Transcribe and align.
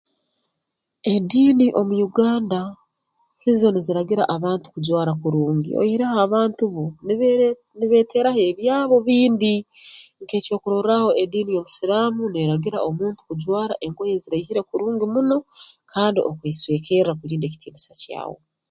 Ediini 1.13 1.67
mu 1.87 1.95
Uganda 2.07 2.59
hizo 3.43 3.67
niziragira 3.71 4.23
abantu 4.35 4.65
kujwara 4.73 5.11
kurungi 5.21 5.71
oihireho 5.81 6.15
abantu 6.27 6.63
bo 6.73 6.85
nibeere 7.05 7.47
nibeeteeraho 7.77 8.39
ebyabo 8.51 8.95
bindi 9.07 9.53
nk'ekyokurorraaho 10.21 11.09
ediini 11.23 11.51
y'obusiraamu 11.55 12.23
neeragira 12.29 12.77
omuntu 12.89 13.19
kujwara 13.27 13.73
engoye 13.85 14.13
eziraihire 14.15 14.61
kurungi 14.69 15.05
muno 15.13 15.37
kandi 15.91 16.19
okeswekerra 16.29 17.11
kulinda 17.19 17.45
ekitiinisa 17.47 17.91
kyawe 18.01 18.37